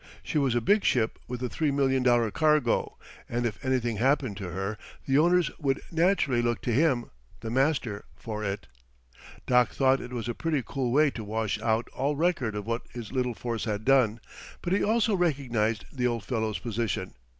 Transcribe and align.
She 0.23 0.39
was 0.39 0.55
a 0.55 0.61
big 0.61 0.83
ship 0.83 1.19
with 1.27 1.43
a 1.43 1.47
three 1.47 1.69
million 1.69 2.01
dollar 2.01 2.31
cargo, 2.31 2.97
and 3.29 3.45
if 3.45 3.63
anything 3.63 3.97
happened 3.97 4.39
her, 4.39 4.75
the 5.05 5.19
owners 5.19 5.51
would 5.59 5.79
naturally 5.91 6.41
look 6.41 6.61
to 6.63 6.73
him, 6.73 7.11
the 7.41 7.51
master, 7.51 8.05
for 8.15 8.43
it. 8.43 8.65
Doc 9.45 9.69
thought 9.69 10.01
it 10.01 10.11
was 10.11 10.27
a 10.27 10.33
pretty 10.33 10.63
cool 10.65 10.91
way 10.91 11.11
to 11.11 11.23
wash 11.23 11.61
out 11.61 11.87
all 11.89 12.15
record 12.15 12.55
of 12.55 12.65
what 12.65 12.81
his 12.91 13.11
little 13.11 13.35
force 13.35 13.65
had 13.65 13.85
done, 13.85 14.19
but 14.63 14.73
he 14.73 14.83
also 14.83 15.13
recognized 15.15 15.85
the 15.93 16.07
old 16.07 16.23
fellow's 16.23 16.57
position. 16.57 17.13